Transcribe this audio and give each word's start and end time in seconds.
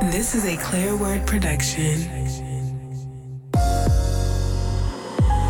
This 0.00 0.36
is 0.36 0.44
a 0.44 0.56
Clear 0.56 0.96
Word 0.96 1.26
production. 1.26 2.02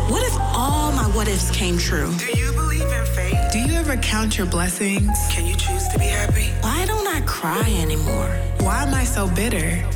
What 0.09 0.23
if 0.23 0.35
all 0.39 0.91
my 0.91 1.03
what 1.13 1.27
ifs 1.27 1.51
came 1.51 1.77
true? 1.77 2.11
Do 2.17 2.39
you 2.39 2.51
believe 2.53 2.81
in 2.81 3.05
fate? 3.05 3.37
Do 3.53 3.59
you 3.59 3.73
ever 3.73 3.95
count 3.97 4.39
your 4.39 4.47
blessings? 4.47 5.15
Can 5.29 5.45
you 5.45 5.55
choose 5.55 5.87
to 5.89 5.99
be 5.99 6.05
happy? 6.05 6.47
Why 6.61 6.83
don't 6.87 7.07
I 7.07 7.21
cry 7.27 7.71
anymore? 7.79 8.35
Why 8.61 8.81
am 8.81 8.93
I 8.95 9.03
so 9.03 9.27
bitter? 9.29 9.87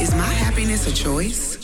Is 0.00 0.14
my 0.14 0.32
happiness 0.32 0.86
a 0.86 0.94
choice? 0.94 1.58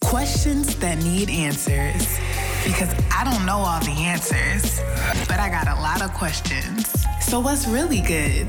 Questions 0.00 0.76
that 0.76 0.96
need 1.04 1.28
answers. 1.28 2.18
Because 2.64 2.92
I 3.12 3.22
don't 3.22 3.44
know 3.44 3.58
all 3.58 3.80
the 3.80 3.90
answers, 3.90 4.80
but 5.28 5.38
I 5.38 5.50
got 5.50 5.68
a 5.68 5.78
lot 5.82 6.00
of 6.00 6.14
questions. 6.14 6.90
So, 7.20 7.38
what's 7.38 7.66
really 7.66 8.00
good? 8.00 8.48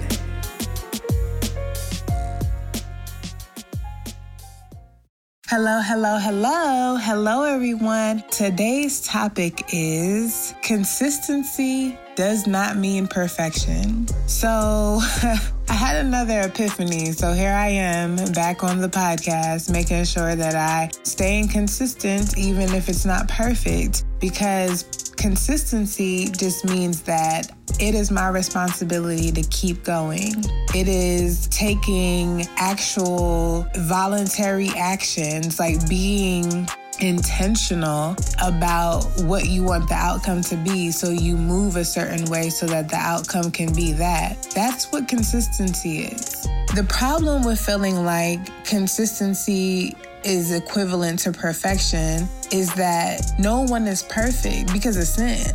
Hello, 5.57 5.79
hello, 5.79 6.17
hello. 6.17 6.97
Hello, 6.97 7.43
everyone. 7.43 8.21
Today's 8.29 8.99
topic 8.99 9.63
is 9.71 10.53
consistency 10.61 11.97
does 12.15 12.47
not 12.47 12.77
mean 12.77 13.07
perfection. 13.07 14.07
So, 14.27 14.47
I 15.69 15.73
had 15.73 16.05
another 16.05 16.41
epiphany. 16.41 17.11
So, 17.11 17.33
here 17.33 17.51
I 17.51 17.67
am 17.67 18.15
back 18.33 18.63
on 18.63 18.79
the 18.79 18.89
podcast, 18.89 19.71
making 19.71 20.05
sure 20.05 20.35
that 20.35 20.55
I 20.55 20.89
stay 21.03 21.45
consistent, 21.47 22.37
even 22.37 22.73
if 22.73 22.89
it's 22.89 23.05
not 23.05 23.27
perfect, 23.27 24.05
because 24.19 24.83
consistency 25.17 26.27
just 26.29 26.65
means 26.65 27.01
that 27.01 27.51
it 27.79 27.95
is 27.95 28.11
my 28.11 28.29
responsibility 28.29 29.31
to 29.31 29.41
keep 29.49 29.83
going. 29.83 30.33
It 30.73 30.87
is 30.87 31.47
taking 31.47 32.47
actual 32.57 33.67
voluntary 33.75 34.69
actions, 34.69 35.59
like 35.59 35.87
being 35.89 36.67
intentional 36.99 38.15
about 38.41 39.03
what 39.21 39.47
you 39.47 39.63
want 39.63 39.87
the 39.89 39.95
outcome 39.95 40.41
to 40.41 40.55
be 40.57 40.91
so 40.91 41.09
you 41.09 41.35
move 41.37 41.75
a 41.75 41.85
certain 41.85 42.25
way 42.25 42.49
so 42.49 42.65
that 42.65 42.89
the 42.89 42.95
outcome 42.95 43.51
can 43.51 43.73
be 43.73 43.91
that. 43.93 44.41
That's 44.55 44.91
what 44.91 45.07
consistency 45.07 46.05
is. 46.05 46.43
The 46.75 46.85
problem 46.89 47.43
with 47.43 47.59
feeling 47.59 48.03
like 48.03 48.39
consistency 48.65 49.95
is 50.23 50.51
equivalent 50.51 51.19
to 51.19 51.31
perfection 51.31 52.27
is 52.51 52.73
that 52.73 53.21
no 53.39 53.61
one 53.61 53.87
is 53.87 54.01
perfect 54.03 54.73
because 54.73 54.97
of 54.97 55.05
sin, 55.05 55.45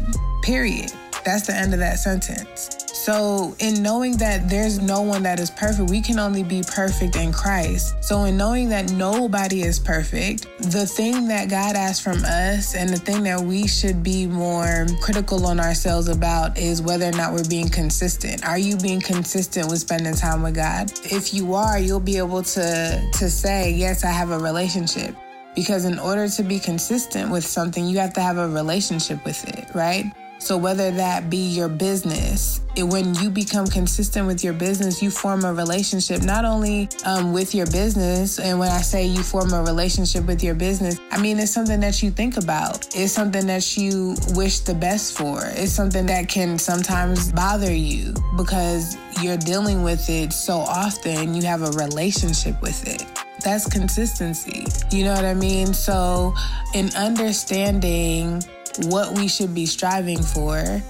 period. 0.42 0.92
That's 1.24 1.46
the 1.46 1.54
end 1.54 1.74
of 1.74 1.80
that 1.80 1.98
sentence. 1.98 2.80
So, 2.92 3.56
in 3.60 3.82
knowing 3.82 4.18
that 4.18 4.50
there's 4.50 4.78
no 4.78 5.00
one 5.00 5.22
that 5.22 5.40
is 5.40 5.50
perfect, 5.50 5.88
we 5.88 6.02
can 6.02 6.18
only 6.18 6.42
be 6.42 6.62
perfect 6.62 7.16
in 7.16 7.32
Christ. 7.32 7.94
So, 8.04 8.24
in 8.24 8.36
knowing 8.36 8.68
that 8.68 8.92
nobody 8.92 9.62
is 9.62 9.78
perfect, 9.78 10.46
the 10.58 10.86
thing 10.86 11.26
that 11.28 11.48
God 11.48 11.76
asks 11.76 12.04
from 12.04 12.22
us 12.26 12.74
and 12.74 12.90
the 12.90 12.98
thing 12.98 13.22
that 13.22 13.40
we 13.40 13.66
should 13.66 14.02
be 14.02 14.26
more 14.26 14.86
critical 15.00 15.46
on 15.46 15.60
ourselves 15.60 16.08
about 16.08 16.58
is 16.58 16.82
whether 16.82 17.06
or 17.06 17.12
not 17.12 17.32
we're 17.32 17.48
being 17.48 17.70
consistent. 17.70 18.46
Are 18.46 18.58
you 18.58 18.76
being 18.76 19.00
consistent 19.00 19.70
with 19.70 19.80
spending 19.80 20.14
time 20.14 20.42
with 20.42 20.54
God? 20.54 20.92
If 21.04 21.32
you 21.32 21.54
are, 21.54 21.78
you'll 21.78 22.00
be 22.00 22.18
able 22.18 22.42
to 22.42 23.10
to 23.14 23.30
say, 23.30 23.72
"Yes, 23.72 24.04
I 24.04 24.10
have 24.10 24.30
a 24.30 24.38
relationship." 24.38 25.16
Because 25.54 25.84
in 25.84 25.98
order 25.98 26.28
to 26.28 26.42
be 26.42 26.58
consistent 26.58 27.30
with 27.30 27.44
something, 27.44 27.86
you 27.86 27.98
have 27.98 28.12
to 28.14 28.20
have 28.20 28.38
a 28.38 28.48
relationship 28.48 29.24
with 29.24 29.42
it, 29.48 29.74
right? 29.74 30.04
So, 30.40 30.56
whether 30.56 30.90
that 30.90 31.28
be 31.28 31.36
your 31.36 31.68
business, 31.68 32.62
it, 32.74 32.82
when 32.82 33.14
you 33.16 33.28
become 33.28 33.66
consistent 33.66 34.26
with 34.26 34.42
your 34.42 34.54
business, 34.54 35.02
you 35.02 35.10
form 35.10 35.44
a 35.44 35.52
relationship 35.52 36.22
not 36.22 36.46
only 36.46 36.88
um, 37.04 37.34
with 37.34 37.54
your 37.54 37.66
business. 37.66 38.38
And 38.38 38.58
when 38.58 38.70
I 38.70 38.80
say 38.80 39.04
you 39.04 39.22
form 39.22 39.52
a 39.52 39.62
relationship 39.62 40.24
with 40.24 40.42
your 40.42 40.54
business, 40.54 40.98
I 41.10 41.20
mean 41.20 41.38
it's 41.38 41.52
something 41.52 41.80
that 41.80 42.02
you 42.02 42.10
think 42.10 42.38
about, 42.38 42.88
it's 42.96 43.12
something 43.12 43.46
that 43.48 43.76
you 43.76 44.16
wish 44.30 44.60
the 44.60 44.74
best 44.74 45.16
for, 45.16 45.42
it's 45.44 45.72
something 45.72 46.06
that 46.06 46.28
can 46.28 46.58
sometimes 46.58 47.30
bother 47.32 47.72
you 47.72 48.14
because 48.38 48.96
you're 49.22 49.36
dealing 49.36 49.82
with 49.82 50.08
it 50.08 50.32
so 50.32 50.54
often, 50.54 51.34
you 51.34 51.42
have 51.42 51.62
a 51.62 51.70
relationship 51.72 52.60
with 52.62 52.88
it 52.88 53.04
that's 53.40 53.66
consistency. 53.66 54.66
You 54.90 55.04
know 55.04 55.14
what 55.14 55.24
I 55.24 55.32
mean? 55.32 55.72
So, 55.72 56.34
in 56.74 56.94
understanding 56.94 58.42
what 58.86 59.16
we 59.16 59.28
should 59.28 59.54
be 59.54 59.66
striving 59.66 60.22
for, 60.22 60.82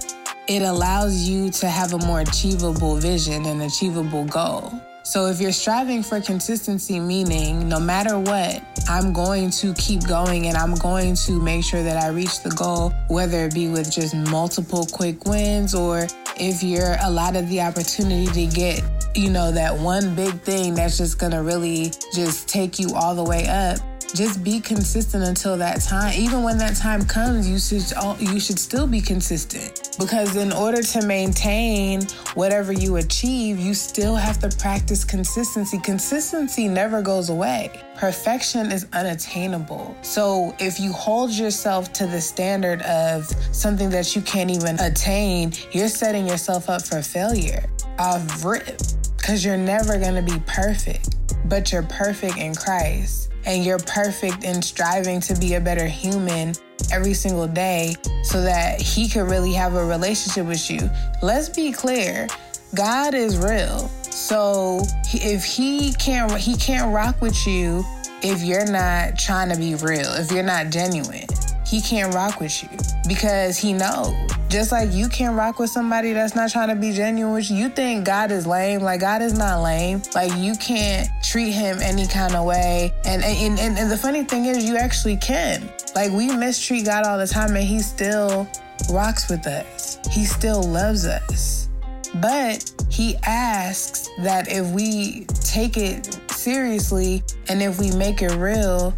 it 0.49 0.63
allows 0.63 1.29
you 1.29 1.51
to 1.51 1.69
have 1.69 1.93
a 1.93 1.99
more 1.99 2.21
achievable 2.21 2.97
vision 2.97 3.47
and 3.47 3.63
achievable 3.63 4.25
goal. 4.25 4.73
So 5.03 5.27
if 5.27 5.41
you're 5.41 5.53
striving 5.53 6.03
for 6.03 6.21
consistency, 6.21 7.01
meaning 7.01 7.69
no 7.69 7.81
matter 7.81 8.19
what, 8.19 8.63
I'm 8.89 9.13
going 9.13 9.51
to 9.51 9.75
keep 9.75 10.07
going 10.07 10.47
and 10.47 10.57
I'm 10.57 10.75
going 10.75 11.15
to 11.27 11.41
make 11.41 11.65
sure 11.65 11.83
that 11.83 11.97
I 12.03 12.09
reach 12.09 12.43
the 12.43 12.51
goal, 12.51 12.93
whether 13.09 13.47
it 13.47 13.55
be 13.55 13.69
with 13.69 13.91
just 13.91 14.15
multiple 14.15 14.87
quick 14.93 15.25
wins 15.25 15.75
or 15.75 16.07
if 16.37 16.63
you're 16.63 16.97
allotted 17.03 17.49
the 17.49 17.61
opportunity 17.63 18.27
to 18.27 18.55
get, 18.55 18.83
you 19.15 19.31
know, 19.31 19.51
that 19.51 19.77
one 19.77 20.15
big 20.15 20.41
thing 20.43 20.75
that's 20.75 20.97
just 20.99 21.19
gonna 21.19 21.43
really 21.43 21.91
just 22.15 22.49
take 22.49 22.79
you 22.79 22.95
all 22.95 23.15
the 23.15 23.25
way 23.25 23.49
up 23.49 23.79
just 24.15 24.43
be 24.43 24.61
consistent 24.61 25.25
until 25.25 25.57
that 25.57 25.81
time. 25.81 26.13
Even 26.19 26.43
when 26.43 26.59
that 26.59 26.77
time 26.77 27.05
comes, 27.05 27.49
you 27.49 27.59
should 27.59 27.93
oh, 27.97 28.17
you 28.19 28.41
should 28.41 28.59
still 28.59 28.87
be 28.87 29.01
consistent 29.01 29.97
because 29.99 30.37
in 30.37 30.53
order 30.53 30.83
to 30.83 31.07
maintain 31.07 32.03
whatever 32.35 32.73
you 32.73 32.97
achieve, 32.97 33.59
you 33.59 33.75
still 33.75 34.17
have 34.17 34.39
to 34.41 34.49
practice 34.59 35.05
consistency. 35.05 35.79
Consistency 35.79 36.69
never 36.69 37.03
goes 37.03 37.31
away. 37.31 37.71
Perfection 37.97 38.73
is 38.73 38.87
unattainable. 38.93 39.97
So 40.03 40.55
if 40.59 40.81
you 40.81 40.93
hold 40.93 41.31
yourself 41.31 41.93
to 41.95 42.07
the 42.07 42.21
standard 42.21 42.83
of 42.83 43.27
something 43.55 43.91
that 43.91 44.17
you 44.17 44.23
can't 44.23 44.51
even 44.51 44.79
attain, 44.81 45.53
you're 45.73 45.89
setting 45.89 46.27
yourself 46.27 46.69
up 46.71 46.83
for 46.83 47.03
failure. 47.03 47.65
Off 47.99 48.45
rip 48.45 48.81
because 49.17 49.45
you're 49.45 49.57
never 49.57 49.99
going 49.99 50.15
to 50.15 50.23
be 50.23 50.41
perfect, 50.47 51.17
but 51.49 51.71
you're 51.71 51.83
perfect 51.83 52.39
in 52.39 52.55
Christ 52.55 53.30
and 53.47 53.65
you're 53.65 53.79
perfect 53.79 54.45
in 54.45 54.63
striving 54.63 55.21
to 55.21 55.35
be 55.37 55.55
a 55.55 55.61
better 55.61 55.87
human 55.87 56.55
every 56.93 57.15
single 57.15 57.47
day 57.47 57.95
so 58.23 58.43
that 58.43 58.81
he 58.81 59.09
could 59.09 59.29
really 59.31 59.53
have 59.53 59.75
a 59.75 59.85
relationship 59.85 60.47
with 60.47 60.71
you. 60.71 60.91
Let's 61.23 61.49
be 61.49 61.73
clear. 61.73 62.27
God 62.75 63.15
is 63.15 63.37
real. 63.39 63.89
So 64.11 64.83
if 65.13 65.45
he 65.45 65.93
can't 65.95 66.33
he 66.33 66.57
can't 66.57 66.95
rock 66.95 67.21
with 67.21 67.47
you 67.47 67.85
if 68.23 68.43
you're 68.43 68.71
not 68.71 69.19
trying 69.19 69.49
to 69.51 69.57
be 69.57 69.75
real, 69.77 70.13
if 70.15 70.31
you're 70.31 70.43
not 70.43 70.71
genuine 70.71 71.27
he 71.71 71.81
can't 71.81 72.13
rock 72.15 72.41
with 72.41 72.63
you 72.65 72.69
because 73.11 73.59
he 73.59 73.73
knows. 73.73 74.15
Just 74.49 74.71
like 74.71 74.93
you 74.93 75.09
can't 75.09 75.37
rock 75.37 75.59
with 75.59 75.69
somebody 75.69 76.13
that's 76.13 76.37
not 76.37 76.49
trying 76.49 76.69
to 76.69 76.77
be 76.77 76.93
genuine 76.93 77.43
you. 77.43 77.57
You 77.57 77.69
think 77.69 78.07
God 78.07 78.31
is 78.31 78.47
lame. 78.47 78.83
Like 78.83 79.01
God 79.01 79.21
is 79.21 79.37
not 79.37 79.65
lame. 79.65 80.01
Like 80.15 80.33
you 80.37 80.55
can't 80.55 81.09
treat 81.21 81.51
him 81.51 81.79
any 81.81 82.07
kind 82.07 82.37
of 82.37 82.45
way. 82.45 82.95
And 83.05 83.25
and, 83.25 83.59
and, 83.59 83.77
and 83.77 83.91
the 83.91 83.97
funny 83.97 84.23
thing 84.23 84.45
is 84.45 84.65
you 84.65 84.77
actually 84.77 85.17
can. 85.17 85.69
Like 85.97 86.13
we 86.13 86.31
mistreat 86.31 86.87
God 86.87 87.05
all 87.05 87.19
the 87.19 87.27
time 87.27 87.57
and 87.57 87.65
he 87.65 87.81
still 87.81 88.49
rocks 88.93 89.29
with 89.29 89.45
us. 89.45 89.99
He 90.09 90.25
still 90.25 90.63
loves 90.63 91.05
us. 91.05 91.69
But 92.15 92.73
he 92.89 93.17
asks 93.25 94.09
that 94.21 94.53
if 94.53 94.69
we 94.69 95.25
take 95.41 95.77
it 95.77 96.17
seriously 96.31 97.25
and 97.49 97.61
if 97.61 97.81
we 97.81 97.91
make 97.91 98.23
it 98.23 98.37
real, 98.37 98.95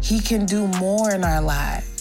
he 0.00 0.18
can 0.18 0.44
do 0.44 0.66
more 0.66 1.14
in 1.14 1.22
our 1.22 1.40
lives. 1.40 1.93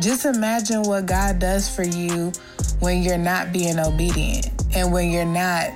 Just 0.00 0.24
imagine 0.24 0.82
what 0.82 1.04
God 1.04 1.38
does 1.38 1.68
for 1.68 1.82
you 1.82 2.32
when 2.78 3.02
you're 3.02 3.18
not 3.18 3.52
being 3.52 3.78
obedient 3.78 4.48
and 4.74 4.90
when 4.92 5.10
you're 5.10 5.26
not 5.26 5.72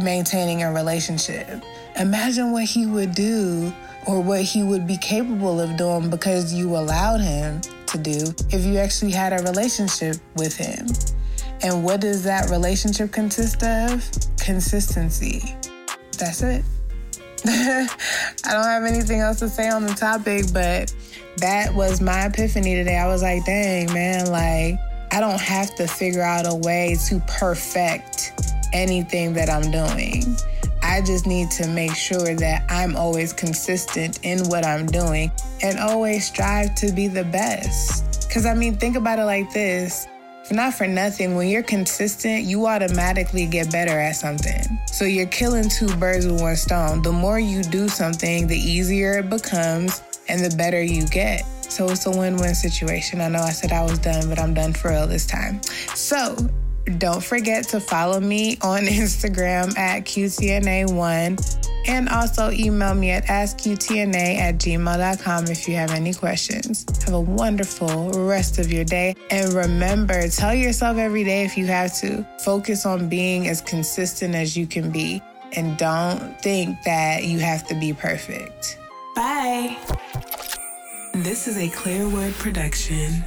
maintaining 0.00 0.62
a 0.62 0.72
relationship. 0.72 1.62
Imagine 2.00 2.52
what 2.52 2.64
He 2.64 2.86
would 2.86 3.14
do 3.14 3.70
or 4.06 4.22
what 4.22 4.42
He 4.42 4.62
would 4.62 4.86
be 4.86 4.96
capable 4.96 5.60
of 5.60 5.76
doing 5.76 6.08
because 6.08 6.54
you 6.54 6.74
allowed 6.74 7.20
Him 7.20 7.60
to 7.88 7.98
do 7.98 8.34
if 8.50 8.64
you 8.64 8.78
actually 8.78 9.10
had 9.10 9.38
a 9.38 9.42
relationship 9.44 10.16
with 10.36 10.56
Him. 10.56 10.86
And 11.62 11.84
what 11.84 12.00
does 12.00 12.24
that 12.24 12.48
relationship 12.48 13.12
consist 13.12 13.62
of? 13.62 14.08
Consistency. 14.38 15.54
That's 16.18 16.42
it. 16.42 16.64
I 17.48 17.88
don't 18.44 18.64
have 18.64 18.84
anything 18.84 19.20
else 19.20 19.38
to 19.38 19.48
say 19.48 19.68
on 19.68 19.86
the 19.86 19.94
topic, 19.94 20.46
but 20.52 20.92
that 21.36 21.72
was 21.74 22.00
my 22.00 22.26
epiphany 22.26 22.74
today. 22.74 22.96
I 22.96 23.06
was 23.06 23.22
like, 23.22 23.44
dang, 23.44 23.92
man, 23.92 24.32
like, 24.32 24.80
I 25.12 25.20
don't 25.20 25.40
have 25.40 25.74
to 25.76 25.86
figure 25.86 26.22
out 26.22 26.44
a 26.46 26.54
way 26.56 26.96
to 27.06 27.20
perfect 27.38 28.32
anything 28.72 29.32
that 29.34 29.48
I'm 29.48 29.70
doing. 29.70 30.24
I 30.82 31.02
just 31.02 31.26
need 31.26 31.50
to 31.52 31.68
make 31.68 31.94
sure 31.94 32.34
that 32.34 32.64
I'm 32.68 32.96
always 32.96 33.32
consistent 33.32 34.18
in 34.24 34.40
what 34.48 34.66
I'm 34.66 34.86
doing 34.86 35.30
and 35.62 35.78
always 35.78 36.26
strive 36.26 36.74
to 36.76 36.92
be 36.92 37.06
the 37.06 37.24
best. 37.24 38.26
Because, 38.26 38.44
I 38.44 38.54
mean, 38.54 38.76
think 38.76 38.96
about 38.96 39.20
it 39.20 39.24
like 39.24 39.52
this 39.52 40.08
not 40.50 40.74
for 40.74 40.86
nothing, 40.86 41.34
when 41.34 41.48
you're 41.48 41.62
consistent, 41.62 42.44
you 42.44 42.66
automatically 42.66 43.46
get 43.46 43.70
better 43.70 43.98
at 43.98 44.12
something. 44.12 44.62
So 44.86 45.04
you're 45.04 45.26
killing 45.26 45.68
two 45.68 45.94
birds 45.96 46.26
with 46.26 46.40
one 46.40 46.56
stone. 46.56 47.02
The 47.02 47.12
more 47.12 47.38
you 47.38 47.62
do 47.62 47.88
something, 47.88 48.46
the 48.46 48.58
easier 48.58 49.18
it 49.18 49.30
becomes 49.30 50.02
and 50.28 50.44
the 50.44 50.54
better 50.56 50.82
you 50.82 51.06
get. 51.08 51.44
So 51.62 51.88
it's 51.88 52.06
a 52.06 52.10
win 52.10 52.36
win 52.36 52.54
situation. 52.54 53.20
I 53.20 53.28
know 53.28 53.40
I 53.40 53.50
said 53.50 53.72
I 53.72 53.82
was 53.82 53.98
done, 53.98 54.28
but 54.28 54.38
I'm 54.38 54.54
done 54.54 54.72
for 54.72 54.90
real 54.90 55.06
this 55.06 55.26
time. 55.26 55.60
So 55.94 56.36
don't 56.98 57.22
forget 57.22 57.68
to 57.68 57.80
follow 57.80 58.20
me 58.20 58.58
on 58.62 58.82
Instagram 58.86 59.76
at 59.76 60.04
QTNA1 60.04 61.66
and 61.88 62.08
also 62.08 62.50
email 62.50 62.94
me 62.94 63.10
at 63.10 63.24
askqtna 63.26 64.36
at 64.36 64.56
gmail.com 64.56 65.44
if 65.46 65.68
you 65.68 65.74
have 65.76 65.92
any 65.92 66.12
questions. 66.12 66.84
Have 67.04 67.14
a 67.14 67.20
wonderful 67.20 68.10
rest 68.10 68.58
of 68.58 68.72
your 68.72 68.84
day. 68.84 69.14
And 69.30 69.52
remember, 69.52 70.28
tell 70.28 70.54
yourself 70.54 70.98
every 70.98 71.24
day 71.24 71.44
if 71.44 71.56
you 71.56 71.66
have 71.66 71.94
to, 72.00 72.26
focus 72.40 72.86
on 72.86 73.08
being 73.08 73.48
as 73.48 73.60
consistent 73.60 74.34
as 74.34 74.56
you 74.56 74.66
can 74.66 74.90
be. 74.90 75.22
And 75.52 75.76
don't 75.78 76.40
think 76.42 76.82
that 76.82 77.24
you 77.24 77.38
have 77.38 77.66
to 77.68 77.74
be 77.74 77.92
perfect. 77.92 78.78
Bye. 79.14 79.76
This 81.14 81.48
is 81.48 81.56
a 81.56 81.68
Clear 81.68 82.08
Word 82.08 82.34
production. 82.34 83.24